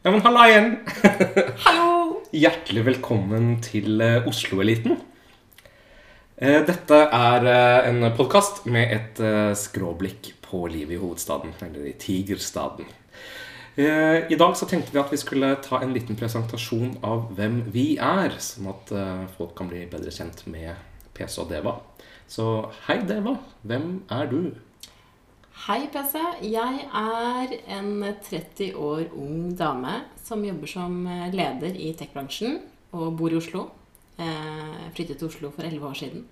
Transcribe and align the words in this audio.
Ja, 0.00 0.10
men 0.10 0.22
halla 0.24 0.46
igjen! 0.48 0.68
Hallo! 1.66 2.22
Hjertelig 2.32 2.86
velkommen 2.86 3.58
til 3.60 4.00
eh, 4.00 4.24
Oslo-eliten. 4.24 4.94
Eh, 6.40 6.62
Dette 6.64 7.00
er 7.04 7.44
eh, 7.50 7.88
en 7.90 8.06
podkast 8.16 8.62
med 8.64 8.94
et 8.96 9.20
skråblikk 9.60 10.30
på 10.46 10.62
livet 10.72 10.96
i 10.96 11.00
hovedstaden, 11.02 11.52
eller 11.66 11.90
i 11.90 11.92
Tigerstaden. 12.00 12.88
I 13.76 14.36
dag 14.40 14.56
så 14.56 14.66
tenkte 14.68 14.92
vi 14.92 15.02
at 15.02 15.12
vi 15.12 15.20
skulle 15.20 15.52
ta 15.64 15.82
en 15.84 15.92
liten 15.92 16.16
presentasjon 16.16 16.96
av 17.04 17.28
hvem 17.36 17.60
vi 17.72 17.84
er, 18.00 18.34
sånn 18.40 18.72
at 18.72 18.90
folk 19.36 19.52
kan 19.56 19.68
bli 19.70 19.84
bedre 19.88 20.12
kjent 20.12 20.42
med 20.50 20.80
PC 21.16 21.38
og 21.44 21.52
Deva. 21.52 21.76
Så 22.28 22.48
hei, 22.88 22.98
Deva. 23.08 23.36
Hvem 23.68 23.86
er 24.16 24.32
du? 24.32 24.40
Hei, 25.60 25.90
PC. 25.92 26.16
Jeg 26.48 26.84
er 26.96 27.50
en 27.76 27.98
30 28.24 28.78
år 28.80 29.10
ung 29.12 29.50
dame 29.52 29.98
som 30.24 30.40
jobber 30.40 30.70
som 30.70 30.94
leder 31.34 31.76
i 31.76 31.90
tech-bransjen 31.98 32.56
og 32.96 33.18
bor 33.18 33.28
i 33.28 33.36
Oslo. 33.36 33.66
Eh, 34.16 34.78
flyttet 34.96 35.20
til 35.20 35.28
Oslo 35.28 35.50
for 35.52 35.68
11 35.68 35.84
år 35.84 36.00
siden. 36.00 36.24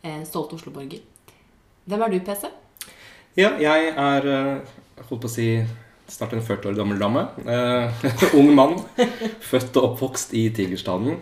Eh, 0.00 0.24
stolt 0.24 0.56
Oslo-borger. 0.56 1.04
Hvem 1.84 2.06
er 2.06 2.14
du, 2.14 2.18
PC? 2.24 2.48
Ja, 3.36 3.52
jeg 3.60 3.92
er 3.92 4.32
eh, 4.32 4.74
holdt 5.02 5.26
på 5.26 5.28
å 5.28 5.36
si 5.36 5.50
snart 6.08 6.32
en 6.32 6.48
40 6.48 6.72
år 6.72 6.80
gammel 6.80 7.04
dame. 7.04 7.28
Ung 8.40 8.52
mann. 8.56 8.78
Født 9.44 9.76
og 9.76 9.92
oppvokst 9.92 10.32
i 10.32 10.48
Tigerstaden. 10.56 11.20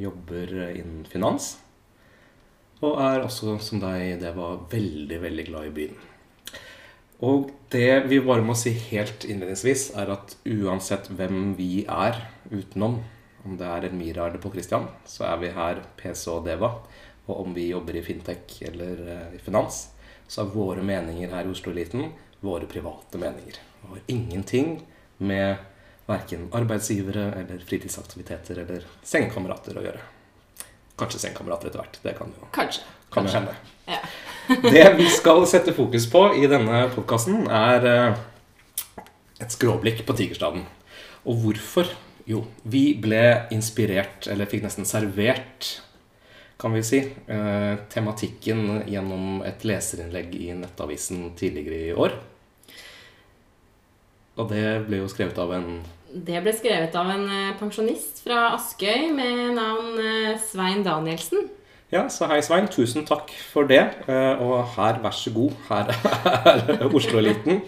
Jobber 0.00 0.60
innen 0.72 1.04
finans. 1.12 1.58
Og 2.80 3.02
er 3.04 3.26
også, 3.26 3.58
som 3.60 3.84
deg, 3.84 4.22
det 4.22 4.32
var 4.32 4.62
veldig, 4.72 5.26
veldig 5.28 5.52
glad 5.52 5.68
i 5.68 5.80
byen. 5.82 6.06
Og 7.24 7.50
det 7.72 8.06
vi 8.06 8.20
bare 8.22 8.44
må 8.46 8.54
si 8.54 8.70
helt 8.90 9.24
innledningsvis, 9.26 9.88
er 9.98 10.12
at 10.14 10.36
uansett 10.46 11.08
hvem 11.10 11.54
vi 11.58 11.82
er 11.90 12.20
utenom, 12.52 13.00
om 13.46 13.56
det 13.58 13.66
er 13.66 13.88
Elmira 13.88 14.28
eller 14.28 14.42
på 14.42 14.52
Christian, 14.54 14.86
så 15.08 15.26
er 15.32 15.40
vi 15.42 15.50
her 15.54 15.82
PC 15.98 16.28
og 16.30 16.44
Deva. 16.46 16.72
Og 17.28 17.42
om 17.42 17.54
vi 17.56 17.68
jobber 17.72 17.98
i 17.98 18.04
fintech 18.04 18.60
eller 18.68 19.02
eh, 19.04 19.34
i 19.36 19.40
finans, 19.42 19.88
så 20.28 20.44
er 20.44 20.52
våre 20.54 20.84
meninger 20.84 21.32
her 21.32 21.46
i 21.48 21.52
Oslo-eliten 21.52 22.10
våre 22.44 22.68
private 22.70 23.18
meninger. 23.20 23.58
Og 23.82 23.96
har 23.96 24.06
ingenting 24.14 24.78
med 25.18 25.58
verken 26.08 26.46
arbeidsgivere 26.56 27.32
eller 27.40 27.64
fritidsaktiviteter 27.68 28.62
eller 28.62 28.86
sengekamerater 29.04 29.76
å 29.76 29.84
gjøre. 29.84 30.06
Kanskje 30.98 31.20
sengekamerater 31.26 31.70
etter 31.70 31.82
hvert. 31.82 32.00
Det 32.02 32.14
kan 32.18 32.32
jo, 32.34 32.48
Kanskje. 32.54 32.86
kan 33.12 33.28
jo 33.28 33.34
hende. 33.34 33.54
Ja. 33.90 34.00
Det 34.48 34.84
vi 34.96 35.06
skal 35.12 35.42
sette 35.48 35.74
fokus 35.76 36.06
på 36.08 36.22
i 36.40 36.46
denne 36.48 36.86
podkasten, 36.94 37.42
er 37.52 37.84
eh, 37.84 38.20
et 39.44 39.52
skråblikk 39.52 40.00
på 40.08 40.16
Tigerstaden. 40.16 40.62
Og 41.28 41.42
hvorfor? 41.42 41.90
Jo, 42.28 42.42
vi 42.64 42.94
ble 42.96 43.50
inspirert, 43.52 44.24
eller 44.28 44.48
fikk 44.48 44.64
nesten 44.64 44.88
servert, 44.88 45.68
kan 46.58 46.72
vi 46.72 46.82
si, 46.84 47.02
eh, 47.04 47.74
tematikken 47.92 48.88
gjennom 48.88 49.44
et 49.46 49.68
leserinnlegg 49.68 50.32
i 50.40 50.48
Nettavisen 50.56 51.28
tidligere 51.36 51.82
i 51.84 51.92
år. 51.92 52.16
Og 54.38 54.48
det 54.48 54.64
ble 54.88 55.02
jo 55.02 55.12
skrevet 55.12 55.38
av 55.42 55.52
en 55.58 55.70
Det 56.08 56.40
ble 56.40 56.52
skrevet 56.56 56.94
av 56.96 57.12
en 57.12 57.28
eh, 57.28 57.54
pensjonist 57.60 58.24
fra 58.24 58.54
Askøy 58.56 59.10
med 59.12 59.58
navn 59.60 60.38
Svein 60.40 60.80
Danielsen. 60.88 61.50
Ja, 61.88 62.02
så 62.12 62.26
hei 62.28 62.42
Svein, 62.44 62.66
tusen 62.68 63.06
takk 63.08 63.30
for 63.48 63.68
det. 63.68 63.80
Eh, 64.08 64.42
Og 64.44 64.74
her, 64.74 64.98
vær 65.00 65.14
så 65.16 65.32
god, 65.32 65.54
her 65.70 65.88
er 65.88 66.84
Oslo-eliten. 66.98 67.62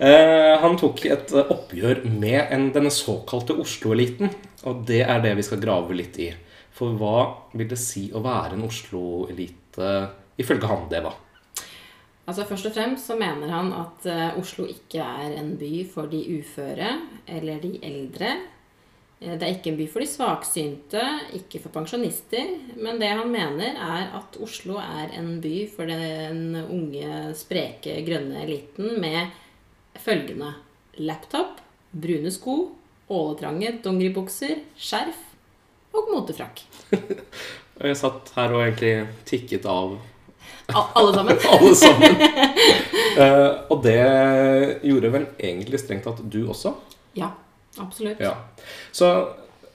Eh, 0.00 0.54
Han 0.62 0.78
tok 0.80 1.04
et 1.04 1.34
oppgjør 1.42 2.00
med 2.08 2.48
en, 2.54 2.70
denne 2.72 2.92
såkalte 2.94 3.58
Oslo-eliten. 3.60 4.32
Og 4.64 4.86
det 4.88 5.02
er 5.04 5.20
det 5.24 5.34
vi 5.36 5.44
skal 5.44 5.60
grave 5.60 5.96
litt 5.98 6.16
i. 6.24 6.30
For 6.78 6.96
hva 6.96 7.26
vil 7.58 7.68
det 7.68 7.80
si 7.82 8.06
å 8.14 8.22
være 8.24 8.56
en 8.56 8.64
Oslo-elite 8.68 9.92
ifølge 10.40 10.70
han, 10.70 10.88
Deva? 10.88 11.12
Altså 12.28 12.44
Først 12.48 12.68
og 12.68 12.74
fremst 12.76 13.08
så 13.08 13.16
mener 13.20 13.52
han 13.52 13.68
at 13.76 14.04
eh, 14.08 14.38
Oslo 14.40 14.64
ikke 14.68 15.04
er 15.04 15.36
en 15.42 15.54
by 15.60 15.74
for 15.92 16.08
de 16.12 16.24
uføre 16.40 16.94
eller 17.36 17.60
de 17.60 17.74
eldre. 17.84 18.32
Eh, 19.20 19.34
Det 19.38 19.42
er 19.42 19.54
ikke 19.56 19.72
en 19.72 19.78
by 19.78 19.86
for 19.90 20.04
de 20.04 20.08
svaksynte, 20.10 21.04
ikke 21.38 21.60
for 21.62 21.74
pensjonister. 21.74 22.52
Men 22.78 23.00
det 23.00 23.10
han 23.10 23.30
mener, 23.30 23.74
er 23.74 24.10
at 24.18 24.38
Oslo 24.42 24.78
er 24.78 25.14
en 25.18 25.40
by 25.42 25.68
for 25.74 25.90
den 25.90 26.54
unge, 26.64 27.34
spreke, 27.38 27.98
grønne 28.06 28.44
eliten 28.44 29.00
med 29.00 29.32
følgende 29.98 30.54
laptop, 30.98 31.58
brune 31.92 32.30
sko, 32.30 32.58
åletrange 33.10 33.78
dongeribukser, 33.82 34.60
skjerf 34.78 35.18
og 35.96 36.12
motefrakk. 36.12 36.62
Jeg 37.78 37.96
satt 37.96 38.32
her 38.34 38.52
og 38.54 38.64
egentlig 38.64 38.94
tikket 39.26 39.66
av 39.70 39.98
Alle 40.74 41.12
sammen. 41.14 41.38
alle 41.54 41.74
sammen. 41.78 42.16
Uh, 43.16 43.52
Og 43.72 43.84
det 43.86 44.00
gjorde 44.84 45.12
vel 45.14 45.28
egentlig 45.38 45.78
strengt 45.80 46.04
tatt 46.04 46.20
du 46.26 46.42
også? 46.50 46.74
Ja, 47.16 47.30
absolutt. 47.82 48.20
Ja. 48.22 48.34
Så, 48.92 49.10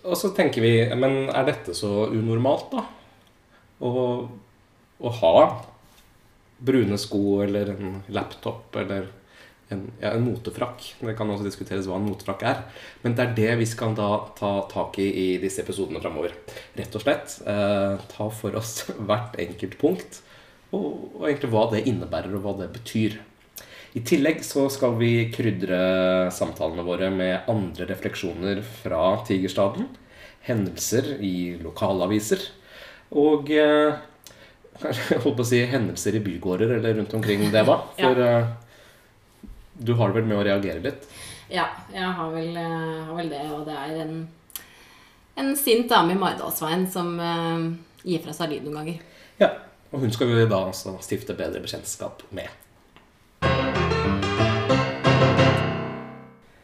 og 0.03 0.18
så 0.19 0.34
tenker 0.36 0.64
vi 0.64 0.74
Men 1.00 1.30
er 1.31 1.47
dette 1.47 1.75
så 1.78 2.08
unormalt, 2.12 2.74
da? 2.74 2.86
Å, 3.84 3.91
å 5.03 5.14
ha 5.19 5.36
brune 6.63 6.97
sko 7.02 7.42
eller 7.44 7.74
en 7.74 7.97
laptop 8.16 8.75
eller 8.80 9.09
en, 9.74 9.84
ja, 10.00 10.12
en 10.13 10.24
motefrakk. 10.25 10.86
Det 11.00 11.16
kan 11.18 11.30
også 11.31 11.47
diskuteres 11.47 11.88
hva 11.90 11.97
en 12.00 12.08
motefrakk 12.08 12.46
er. 12.47 12.62
Men 13.03 13.18
det 13.18 13.25
er 13.25 13.36
det 13.38 13.50
vi 13.63 13.68
skal 13.69 13.96
da 13.97 14.09
ta 14.38 14.53
tak 14.72 15.00
i 15.03 15.09
i 15.24 15.28
disse 15.42 15.63
episodene 15.63 16.02
framover. 16.03 16.36
Rett 16.78 16.96
og 16.97 17.03
slett 17.03 17.38
eh, 17.50 18.06
ta 18.13 18.30
for 18.31 18.59
oss 18.59 18.84
hvert 19.08 19.38
enkelt 19.42 19.78
punkt, 19.81 20.22
og, 20.74 20.88
og 21.19 21.28
egentlig 21.28 21.52
hva 21.53 21.68
det 21.74 21.86
innebærer, 21.90 22.34
og 22.38 22.46
hva 22.46 22.58
det 22.63 22.72
betyr. 22.75 23.19
I 23.94 24.02
tillegg 24.02 24.40
så 24.46 24.66
skal 24.74 24.96
vi 24.98 25.12
krydre 25.34 26.31
samtalene 26.34 26.86
våre 26.86 27.12
med 27.14 27.50
andre 27.52 27.86
refleksjoner 27.92 28.64
fra 28.66 29.20
Tigerstaden. 29.28 29.86
Hendelser 30.48 31.12
i 31.22 31.59
lokalaviser. 31.62 32.42
Og 33.14 33.52
eh, 33.54 33.94
holdt 35.24 35.38
på 35.38 35.44
å 35.44 35.46
si 35.46 35.62
hendelser 35.70 36.18
i 36.18 36.24
bygårder 36.26 36.80
eller 36.80 36.98
rundt 36.98 37.14
omkring 37.14 37.46
det, 37.54 37.66
hva? 37.68 37.84
Ja. 38.02 38.09
For 38.09 38.24
eh, 38.26 39.52
du 39.74 39.94
har 40.00 40.10
det 40.10 40.22
vel 40.22 40.30
med 40.30 40.40
å 40.40 40.48
reagere 40.48 40.81
litt? 40.81 41.06
Ja, 41.54 41.68
jeg 41.94 42.10
har 42.18 42.34
vel, 42.34 42.50
eh, 42.58 43.06
har 43.06 43.14
vel 43.20 43.30
det, 43.30 43.44
og 43.54 43.68
det 43.70 43.78
er 43.78 44.02
en, 44.08 44.18
en 45.38 45.54
sint 45.60 45.86
dame 45.92 46.16
i 46.16 46.20
Maridalsveien 46.20 46.88
som 46.90 47.14
eh, 47.22 47.70
gir 48.10 48.25
fra 48.25 48.34
seg 48.34 48.56
lyd 48.56 48.66
noen 48.66 48.81
ganger. 48.81 49.06
Ja. 49.42 49.54
Og 49.94 50.02
hun 50.02 50.14
skal 50.14 50.31
vi 50.31 50.50
da 50.50 50.64
også 50.72 50.96
stifte 51.06 51.38
bedre 51.38 51.62
bekjentskap 51.62 52.25
med. 52.34 52.50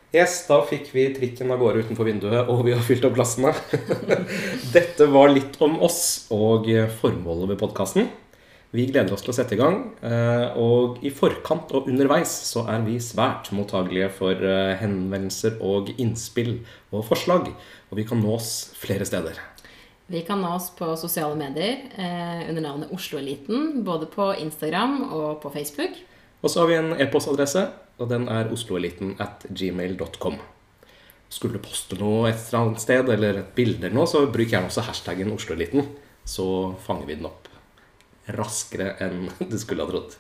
Yes, 0.09 0.39
da 0.47 0.63
fikk 0.65 0.87
vi 0.89 1.03
trikken 1.13 1.51
av 1.53 1.59
gårde 1.61 1.83
utenfor 1.85 2.07
vinduet, 2.07 2.47
og 2.49 2.63
vi 2.65 2.73
har 2.73 2.81
fylt 2.81 3.03
opp 3.05 3.13
glassene. 3.13 3.51
Dette 4.75 5.05
var 5.13 5.29
litt 5.29 5.59
om 5.61 5.75
oss 5.85 6.25
og 6.33 6.65
formålet 6.97 7.51
ved 7.51 7.59
podkasten. 7.61 8.07
Vi 8.73 8.85
gleder 8.89 9.13
oss 9.13 9.23
til 9.25 9.31
å 9.33 9.35
sette 9.37 9.55
i 9.55 9.59
gang. 9.59 9.77
eh, 10.05 10.57
Og 10.57 10.99
i 11.05 11.09
forkant 11.09 11.71
og 11.73 11.87
underveis 11.89 12.29
så 12.49 12.67
er 12.69 12.83
vi 12.85 12.99
svært 13.01 13.49
mottagelige 13.53 14.11
for 14.13 14.33
eh, 14.33 14.75
henvendelser 14.77 15.57
og 15.65 15.89
innspill 15.97 16.59
og 16.93 17.05
forslag. 17.07 17.49
Og 17.89 17.97
vi 17.97 18.05
kan 18.05 18.21
nås 18.21 18.75
flere 18.77 19.05
steder. 19.09 19.37
Vi 20.09 20.21
kan 20.25 20.41
nå 20.41 20.55
oss 20.55 20.69
på 20.77 20.89
sosiale 20.97 21.37
medier 21.37 21.81
eh, 21.97 22.45
under 22.49 22.61
navnet 22.65 22.93
Oslo-eliten, 22.93 23.83
både 23.85 24.09
på 24.09 24.31
Instagram 24.41 25.01
og 25.09 25.41
på 25.41 25.49
Facebook. 25.53 25.97
Og 26.41 26.49
så 26.49 26.61
har 26.61 26.69
vi 26.69 26.77
en 26.77 26.93
e-postadresse, 26.97 27.65
og 27.99 28.09
den 28.11 28.29
er 28.31 28.49
osloeliten 28.53 29.15
at 29.21 29.45
gmail.com. 29.49 30.39
Skulle 31.29 31.59
du 31.59 31.67
poste 31.67 31.99
noe 31.99 32.31
et 32.31 32.41
eller 32.47 32.63
annet 32.63 32.81
sted, 32.81 33.11
eller 33.13 33.43
et 33.43 33.53
bilde 33.57 33.85
eller 33.85 33.99
noe, 33.99 34.09
så 34.09 34.23
bruk 34.31 34.49
gjerne 34.49 34.71
også 34.71 34.87
hashtaggen 34.87 35.33
Osloeliten. 35.35 35.85
Så 36.25 36.47
fanger 36.85 37.09
vi 37.09 37.19
den 37.19 37.29
opp 37.29 37.49
raskere 38.37 38.93
enn 39.05 39.29
du 39.51 39.57
skulle 39.59 39.85
ha 39.85 39.91
trodd. 39.91 40.17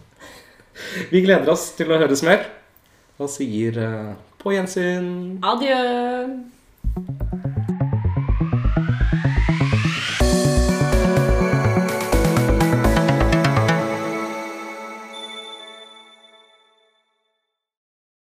Vi 1.11 1.23
gleder 1.25 1.51
oss 1.51 1.71
til 1.77 1.91
å 1.91 1.99
høres 1.99 2.23
mer, 2.25 2.47
og 3.19 3.31
sier 3.31 3.81
eh, 3.83 4.15
på 4.39 4.55
gjensyn. 4.55 5.39
Adjø! 5.43 7.48